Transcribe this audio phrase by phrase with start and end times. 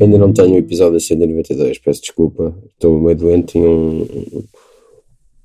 [0.00, 2.56] Ainda não tenho o episódio da 192, peço desculpa.
[2.72, 3.52] Estou meio doente.
[3.52, 4.06] Tinha um,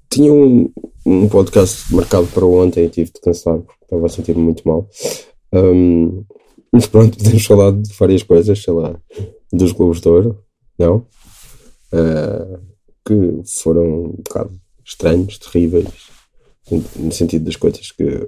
[0.10, 0.70] tinha um,
[1.06, 4.88] um podcast marcado para ontem e tive de cancelar porque estava a sentir-me muito mal.
[5.52, 6.24] Um,
[6.72, 8.96] mas pronto, podemos falar de várias coisas, sei lá,
[9.52, 10.40] dos Globos de Ouro,
[10.78, 11.06] não?
[11.94, 12.60] Uh,
[13.06, 15.88] que foram um bocado estranhos, terríveis,
[16.96, 18.26] no sentido das coisas que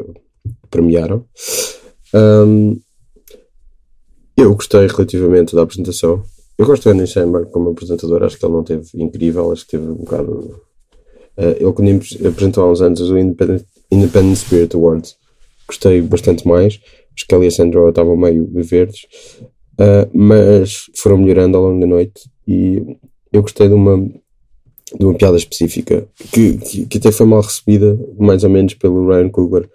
[0.70, 1.26] premiaram.
[2.14, 2.80] Um,
[4.38, 6.24] eu gostei relativamente da apresentação.
[6.58, 9.72] Eu gosto do Andy Samberg como apresentador, acho que ele não teve incrível, acho que
[9.72, 10.62] teve um bocado.
[11.38, 15.18] Uh, ele, quando apresentou há uns anos o Independent, Independent Spirit Awards,
[15.68, 16.80] gostei bastante mais.
[17.16, 19.06] Acho que ele e a Sandra estavam meio verdes,
[19.80, 22.30] uh, mas foram melhorando ao longo da noite.
[22.48, 22.82] E
[23.36, 27.98] eu gostei de uma, de uma piada específica que, que, que até foi mal recebida,
[28.18, 29.70] mais ou menos, pelo Ryan Coogler,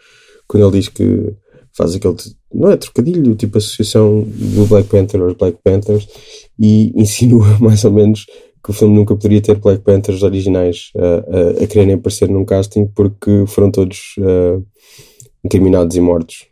[0.46, 1.32] quando ele diz que
[1.76, 2.16] faz aquele,
[2.52, 6.08] não é trocadilho, tipo associação do Black Panther aos Black Panthers
[6.58, 8.26] e insinua mais ou menos
[8.62, 12.44] que o filme nunca poderia ter Black Panthers originais uh, uh, a quererem aparecer num
[12.44, 14.62] casting porque foram todos uh,
[15.44, 16.49] incriminados e mortos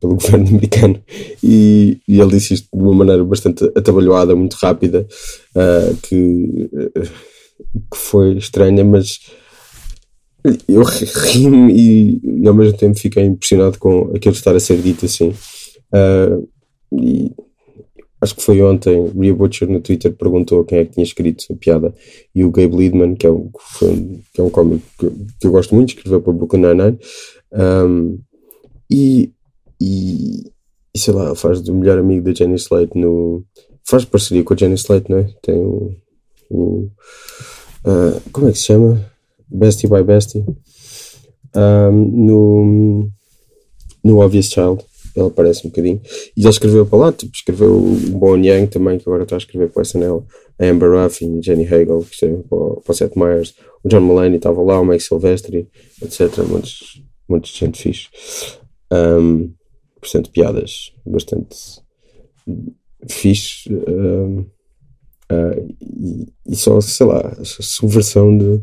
[0.00, 1.02] pelo governo americano
[1.42, 5.06] e, e, ele disse isto de uma maneira bastante atabalhoada, muito rápida
[6.02, 6.70] que,
[7.92, 9.18] que foi estranha, mas
[10.66, 15.04] eu ri-me e, e, ao mesmo tempo fiquei impressionado com aquilo estar a ser dito
[15.04, 15.34] assim.
[15.92, 16.48] Uh,
[16.92, 17.30] e
[18.20, 21.56] acho que foi ontem, Rhea Butcher no Twitter perguntou quem é que tinha escrito a
[21.56, 21.94] piada
[22.34, 23.50] e o Gabe Liedman, que é um,
[24.32, 26.98] que é um cómico que, eu gosto muito, escreveu para Brooklyn Nine-Nine.
[27.52, 28.18] Um,
[28.90, 29.32] e,
[29.80, 30.52] e,
[30.94, 33.44] e, sei lá, faz do melhor amigo da Jenny Slate no.
[33.84, 35.28] Faz parceria com a Jenny Slate, não é?
[35.42, 35.96] Tem o.
[36.50, 36.90] o
[37.84, 39.10] uh, como é que se chama?
[39.48, 40.44] Bestie by Bestie,
[41.56, 43.08] um, no,
[44.04, 44.84] no Obvious Child.
[45.16, 46.00] Ele aparece um bocadinho.
[46.36, 49.38] E ele escreveu para lá, tipo, escreveu o Bon Yang também, que agora está a
[49.38, 50.24] escrever para o SNL,
[50.56, 54.36] a Amber Ruffin, Jenny Hagel, que escreveu para, para o Seth Meyers, o John Mulaney
[54.36, 55.68] estava lá, o Mike Silvestri,
[56.00, 56.38] etc.
[56.48, 58.06] Muitos, muitos gente fixe.
[58.92, 59.52] Um,
[60.00, 61.56] portanto, piadas bastante
[63.08, 63.72] fixe.
[63.72, 64.40] Um,
[65.30, 68.62] uh, e, e, só, sei lá, a subversão de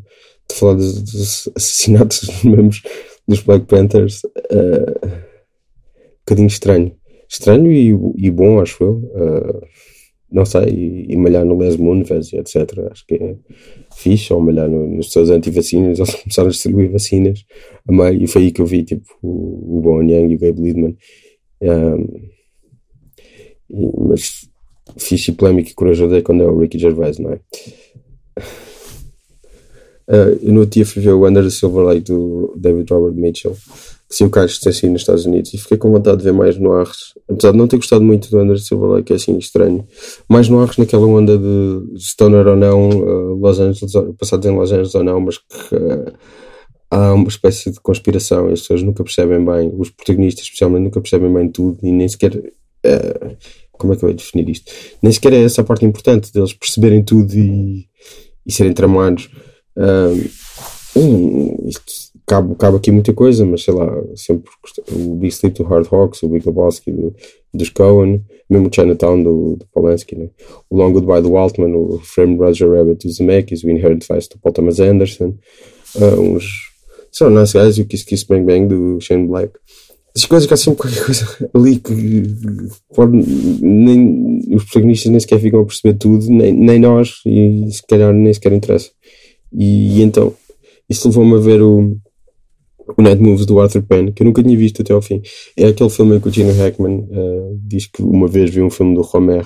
[0.50, 2.82] de falar dos, dos assassinatos dos
[3.28, 6.96] dos Black Panthers, uh, um bocadinho estranho.
[7.30, 7.90] Estranho e,
[8.26, 8.94] e bom, acho eu.
[8.94, 9.68] Uh,
[10.32, 12.88] não sei, e, e, malhar no Les Moonves, etc.
[12.90, 13.36] Acho que é
[13.94, 17.46] fixe, ou malhar no, nos seus anti-vacinas, eles começaram a distribuir vacinas
[17.90, 20.62] a e foi aí que eu vi tipo, o, o Bon Yang e o Gabe
[20.62, 20.98] Liedman.
[21.62, 22.30] Um,
[24.10, 24.48] mas
[24.98, 27.40] fixe polémico e corajoso é quando é o Ricky Gervais, não é?
[30.10, 33.58] Uh, eu no dia fui ver o Under the Silver Lake do David Robert Mitchell,
[34.08, 36.58] que se o tem sido nos Estados Unidos, e fiquei com vontade de ver mais
[36.58, 39.86] noirs, apesar de não ter gostado muito do Under the Silver Lake, é assim estranho.
[40.30, 44.96] Mais noirs naquela onda de Stoner ou não, uh, Los Angeles, passados em Los Angeles
[44.96, 46.14] ou não, mas que uh,
[46.90, 51.34] há uma espécie de conspiração as pessoas nunca percebem bem, os protagonistas especialmente nunca percebem
[51.34, 52.36] bem tudo e nem sequer.
[52.36, 53.38] Uh,
[53.74, 54.72] como é que eu ia definir isto?
[55.02, 57.88] Nem sequer é essa a parte importante deles perceberem tudo e,
[58.46, 59.30] e serem tramados.
[59.78, 64.50] Um, isto cabe, cabe aqui muita coisa, mas sei lá, sempre
[64.92, 67.16] o Big Sleep do Hard Hawks, o Big Lebowski do,
[67.54, 70.30] dos Cohen, mesmo o Chinatown do, do Polanski, né?
[70.70, 74.40] o Long Goodbye do Altman, o Frame Roger Rabbit do Zemeckis, o Inherent Vice do
[74.40, 75.38] Paul Thomas Anderson,
[75.96, 76.46] uh, uns
[77.12, 79.54] são Nice Guys e o Kiss Kiss Bang Bang do Shane Black.
[80.16, 82.24] As coisas que há sempre qualquer coisa ali que
[82.96, 83.16] pode,
[83.62, 88.12] nem, os protagonistas nem sequer ficam a perceber tudo, nem, nem nós, e se calhar
[88.12, 88.90] nem sequer interessa.
[89.54, 90.34] E, e então,
[90.90, 91.96] isso levou-me a ver o,
[92.98, 95.22] o Night Moves do Arthur Penn, que eu nunca tinha visto até ao fim.
[95.56, 98.72] É aquele filme em que o Gene Hackman uh, diz que uma vez viu um
[98.72, 99.46] filme do Romer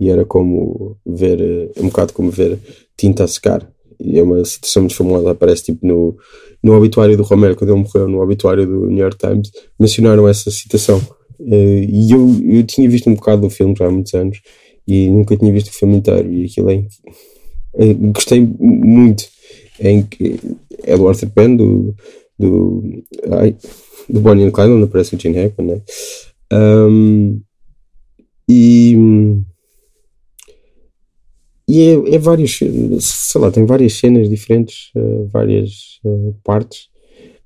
[0.00, 2.58] e era como ver, uh, um bocado como ver
[2.96, 3.70] tinta a secar.
[4.00, 6.16] E é uma citação muito famosa, aparece tipo no,
[6.62, 10.50] no obituário do Romero, quando ele morreu, no obituário do New York Times, mencionaram essa
[10.50, 10.98] citação.
[11.38, 14.40] Uh, e eu, eu tinha visto um bocado do filme já há muitos anos
[14.86, 16.32] e nunca tinha visto o filme inteiro.
[16.32, 19.24] E aquilo é, gostei muito
[19.80, 20.40] em que
[20.82, 21.94] é do Arthur Penn, do,
[22.38, 22.82] do,
[23.30, 23.54] ai,
[24.08, 25.82] do Bonnie and Clyde, onde aparece o Gene Hackman, né?
[26.52, 27.40] Um,
[28.48, 28.96] e
[31.68, 32.58] e é, é vários,
[33.00, 36.88] sei lá, tem várias cenas diferentes, uh, várias uh, partes.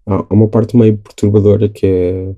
[0.07, 2.35] Há, uma parte meio perturbadora que é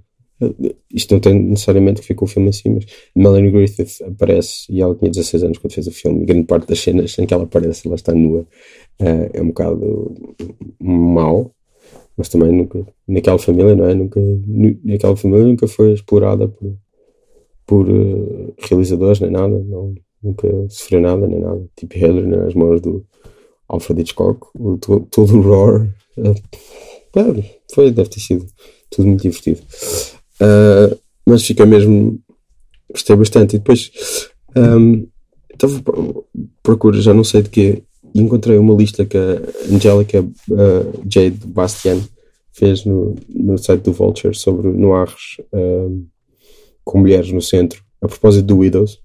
[0.90, 4.94] Isto não tem necessariamente que com o filme si, mas Melanie Griffith aparece e ela
[4.94, 7.44] tinha 16 anos quando fez o filme, e grande parte das cenas em que ela
[7.44, 8.40] aparece, ela está nua,
[9.02, 10.14] uh, é um bocado
[10.80, 11.54] mau,
[12.16, 13.94] mas também nunca, naquela família, não é?
[13.94, 14.20] Nunca,
[14.82, 16.74] naquela família nunca foi explorada por,
[17.66, 19.94] por uh, realizadores nem nada, não,
[20.24, 21.64] nunca sofreu nada nem nada.
[21.76, 23.04] Tipo Heather nas mãos do
[23.68, 25.88] Alfred Hitchcock, o, todo o Roar.
[26.16, 28.46] Uh, foi, deve ter sido
[28.90, 29.60] tudo muito divertido.
[30.40, 32.20] Uh, mas fica mesmo.
[32.90, 33.56] Gostei bastante.
[33.56, 33.90] E depois
[34.56, 35.06] um,
[35.52, 35.82] estava
[36.62, 37.82] procura, já não sei de quê,
[38.14, 42.00] e encontrei uma lista que a Angelica uh, Jade Bastian
[42.52, 46.06] fez no, no site do Vulture sobre noirs um,
[46.84, 49.02] com mulheres no centro, a propósito do Widows.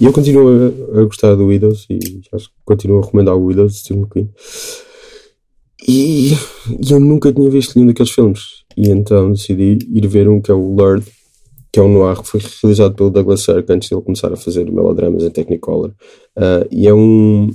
[0.00, 1.98] E eu continuo a, a gostar do Widows e
[2.64, 4.30] continuo a recomendar o Widows de Steve McQueen.
[5.86, 8.40] E, e, eu nunca tinha visto nenhum daqueles filmes.
[8.76, 11.04] E então decidi ir ver um que é o Lord,
[11.72, 14.36] que é um noir que foi realizado pelo Douglas Sirk antes de ele começar a
[14.36, 15.92] fazer melodramas em Technicolor.
[16.36, 17.50] Uh, e é um,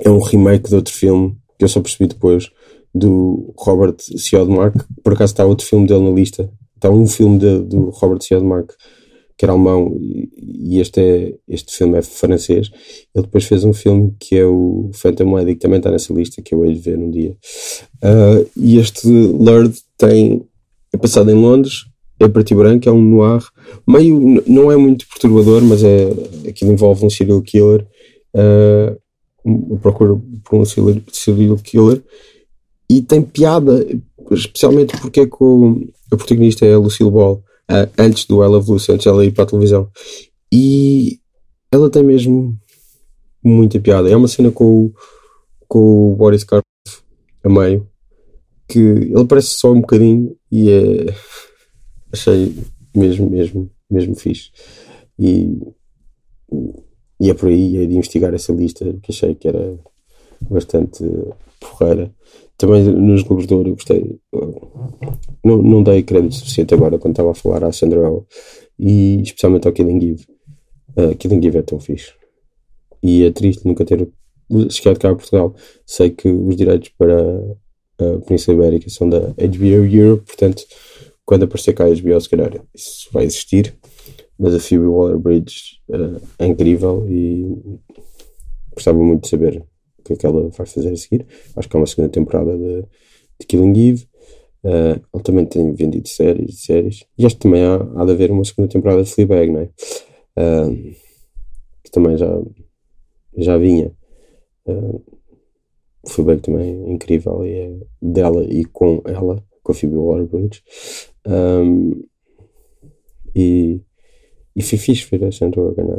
[0.00, 2.50] é um remake de outro filme que eu só percebi depois
[2.94, 4.76] do Robert Siodmark.
[5.02, 6.50] Por acaso está outro filme dele na lista.
[6.76, 8.72] Está um filme de, do Robert Siodmark
[9.36, 12.70] que era alemão e este, é, este filme é francês.
[13.14, 16.40] Ele depois fez um filme que é o Phantom Lady, que também está nessa lista,
[16.40, 17.36] que eu hei de ver um dia.
[17.96, 20.44] Uh, e este Lord tem,
[20.92, 21.84] é passado em Londres,
[22.20, 23.42] é preto e branco, é um noir,
[23.86, 26.10] meio, não é muito perturbador, mas é,
[26.48, 27.86] aquilo envolve um serial killer,
[28.34, 32.02] uh, procura por um serial killer,
[32.88, 33.84] e tem piada,
[34.30, 35.82] especialmente porque é que o,
[36.12, 39.44] o protagonista é a Lucille Ball uh, antes do I Love antes dela ir para
[39.44, 39.90] a televisão.
[40.52, 41.20] E
[41.70, 42.56] ela tem mesmo
[43.42, 44.10] muita piada.
[44.10, 44.92] É uma cena com,
[45.68, 46.64] com o Boris Karloff
[47.42, 47.88] a meio,
[48.68, 51.14] que ele parece só um bocadinho e é.
[52.12, 52.54] Achei
[52.94, 54.52] mesmo, mesmo, mesmo fixe.
[55.18, 55.58] E,
[57.20, 59.76] e é por aí, é de investigar essa lista que achei que era
[60.40, 61.04] bastante
[61.76, 62.14] porreira.
[62.56, 64.18] Também nos Ouro eu gostei.
[65.44, 68.24] Não, não dei crédito suficiente agora quando estava a falar à Sandra Oh,
[68.78, 70.26] e especialmente ao Killing Eve.
[70.96, 72.12] Uh, Killing Eve é tão fixe.
[73.02, 74.08] E é triste nunca ter
[74.70, 75.54] chegado cá a Portugal.
[75.84, 77.20] Sei que os direitos para
[77.98, 80.64] a Península Ibérica são da HBO Europe, portanto,
[81.24, 83.74] quando aparecer cá a HBO, se calhar isso vai existir.
[84.38, 87.78] Mas a Phoebe Waller-Bridge uh, é incrível e
[88.74, 89.64] gostava muito de saber
[90.04, 91.26] que é que ela vai fazer a seguir.
[91.56, 92.82] Acho que é uma segunda temporada de,
[93.40, 94.06] de Killing Eve.
[94.64, 97.04] Uh, ele também tem vendido séries e séries.
[97.18, 99.70] E acho que também há, há de haver uma segunda temporada de Fleabag, não é?
[100.38, 100.94] Uh,
[101.82, 102.42] que também já,
[103.36, 103.92] já vinha.
[104.66, 105.02] Uh,
[106.06, 110.62] Fleabag também é incrível e é dela e com ela, com a Phoebe Waller-Bridge.
[111.26, 112.02] Um,
[113.34, 113.80] e,
[114.54, 115.98] e foi fixe ver a Sandra ganhar.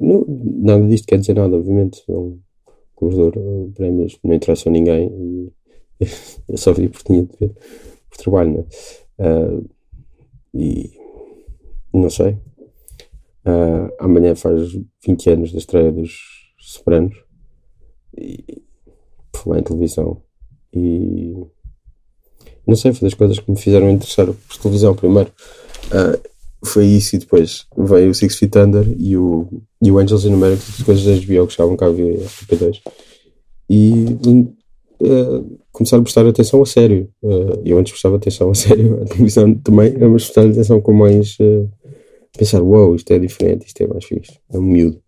[0.00, 2.02] Não, nada disto quer dizer nada, obviamente.
[2.04, 2.38] São
[3.06, 5.52] os Douro prémios não interessam a ninguém e
[6.48, 7.54] eu só vi porque tinha de ver
[8.10, 8.64] por trabalho, né?
[9.18, 9.68] Uh,
[10.54, 10.92] e
[11.92, 12.32] não sei.
[13.44, 14.72] Uh, amanhã faz
[15.04, 17.16] 20 anos da estreia dos Sopranos
[18.16, 18.62] e
[19.34, 20.22] foi em televisão
[20.72, 21.32] e
[22.66, 25.32] não sei, foi das coisas que me fizeram interessar por televisão primeiro.
[25.86, 29.48] Uh, foi isso e depois veio o Six Feet Under e o,
[29.82, 32.80] e o Angels in America, as coisas da HBO que estavam cá a ver FP2
[33.70, 33.92] e
[35.00, 37.08] uh, começar a prestar atenção a sério.
[37.22, 41.36] Uh, eu antes prestava atenção a sério, a televisão também, mas prestar atenção com mais
[41.40, 41.70] uh,
[42.36, 44.38] pensar, uau, wow, isto é diferente, isto é mais fixe.
[44.50, 45.00] É um miúdo,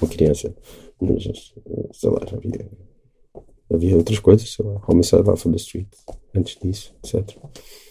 [0.00, 0.54] uma criança.
[1.00, 1.52] Mas
[1.92, 2.70] sei lá, já havia,
[3.72, 5.88] havia outras coisas, sei lá, Homicide Off the Street,
[6.34, 7.36] antes disso, etc.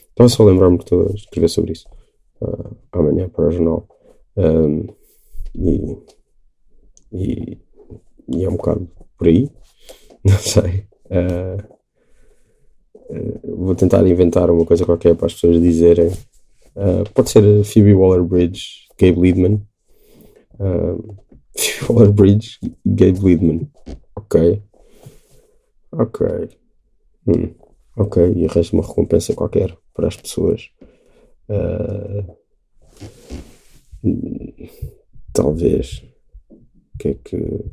[0.09, 1.85] Estava só a lembrar-me que estou a escrever sobre isso
[2.41, 3.87] uh, amanhã para o jornal.
[4.37, 4.87] Um,
[5.53, 5.97] e,
[7.11, 7.57] e,
[8.27, 9.49] e, é um bocado por aí.
[10.23, 10.85] Não sei.
[11.05, 11.63] Uh,
[13.09, 16.11] uh, vou tentar inventar uma coisa qualquer para as pessoas dizerem.
[17.13, 19.61] pode ser Phoebe Waller-Bridge, Gabe Liedman.
[21.55, 23.71] Phoebe Waller-Bridge, Gabe Liedman.
[24.15, 24.61] Ok.
[25.91, 26.49] Ok.
[27.27, 27.65] Hum.
[27.97, 30.69] Ok, e arranjo uma recompensa qualquer para as pessoas.
[31.49, 32.35] Uh,
[35.33, 36.03] talvez.
[36.49, 37.65] O que é que.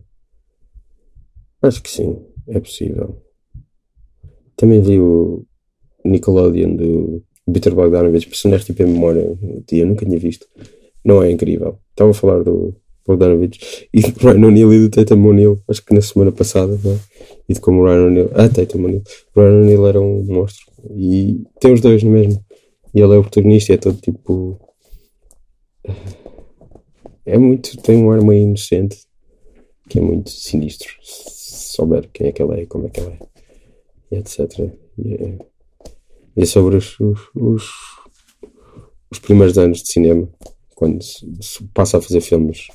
[1.63, 3.23] Acho que sim, é possível.
[4.57, 5.47] Também vi o
[6.05, 10.47] Nickelodeon do Peter Bogdanovich, personagem tipo em memória, dia, nunca tinha visto.
[11.05, 11.79] Não é incrível.
[11.91, 12.75] Estava a falar do
[13.07, 16.93] Bogdanovich e do Ryan O'Neill e do Tatum O'Neill, acho que na semana passada, não
[16.93, 16.99] é?
[17.49, 18.31] E de como o Ryan O'Neill.
[18.35, 19.03] Ah, Tatum O'Neill.
[19.35, 20.67] O Ryan O'Neill era um monstro.
[20.97, 22.45] E tem os dois no mesmo.
[22.95, 24.59] E ele é o protagonista e é todo tipo.
[27.25, 27.77] É muito.
[27.79, 28.99] Tem um ar meio inocente
[29.89, 30.89] que é muito sinistro.
[31.03, 33.19] Se souber quem é que ele é como é que ele é,
[34.11, 34.71] e etc.
[34.99, 35.39] E é,
[36.37, 37.71] e é sobre os, os, os,
[39.11, 40.29] os, primeiros anos de cinema,
[40.75, 42.69] quando se, se passa a fazer filmes,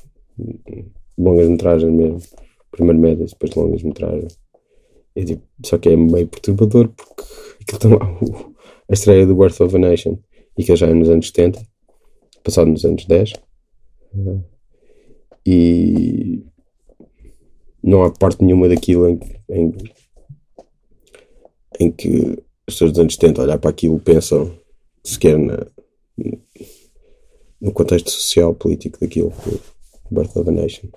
[1.16, 2.22] longas metragens mesmo,
[2.70, 4.38] primeiro médio, depois de longas metragens.
[5.16, 8.54] É tipo, só que é meio perturbador porque aquilo o,
[8.88, 10.18] a estreia do Birth of a Nation
[10.56, 11.62] e que já é nos anos 70,
[12.42, 13.32] passado nos anos 10.
[14.14, 14.42] Uh,
[15.46, 16.44] e
[17.82, 19.74] não há parte nenhuma daquilo em, em,
[21.80, 24.52] em que as pessoas dos anos 70 olhar para aquilo pensam
[25.02, 25.66] sequer na,
[27.60, 29.32] no contexto social, político daquilo,
[30.10, 30.88] o Birth of a Nation,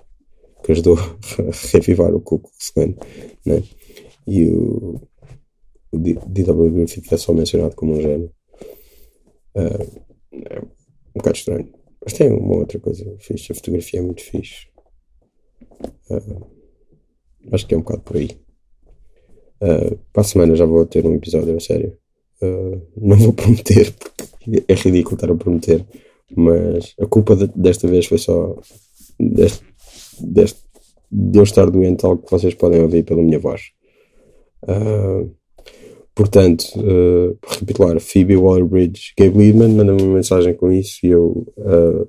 [0.62, 0.96] que ajudou
[1.38, 2.72] a revivar o Ku Klux
[3.46, 3.62] né?
[4.26, 5.00] e o,
[5.98, 6.70] D.W.
[6.70, 8.32] Griffith é só mencionado como um gênio.
[9.54, 11.68] Uh, é um bocado estranho.
[12.02, 14.66] Mas tem uma outra coisa fixe, a fotografia é muito fixe.
[16.10, 16.46] Uh,
[17.52, 18.30] acho que é um bocado por aí.
[19.62, 21.96] Uh, para a semana já vou ter um episódio a sério.
[22.42, 25.86] Uh, não vou prometer, porque é ridículo estar a prometer,
[26.34, 28.58] mas a culpa de, desta vez foi só
[29.20, 29.64] deste,
[30.20, 30.60] deste,
[31.10, 33.62] de eu estar doente, algo que vocês podem ouvir pela minha voz.
[34.64, 35.32] Uh,
[36.14, 42.06] Portanto, uh, recapitular, Phoebe Waller-Bridge, Gabe Liedman mandou-me uma mensagem com isso e eu uh,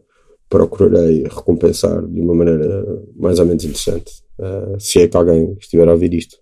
[0.49, 4.11] procurarei recompensar de uma maneira mais ou menos interessante.
[4.37, 6.37] Uh, se é que alguém estiver a ouvir isto,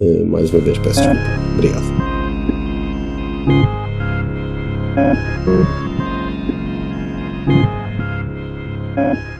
[0.00, 1.20] uh, mais uma vez peço desculpa.
[1.54, 1.84] Obrigado.
[8.96, 9.33] Uh.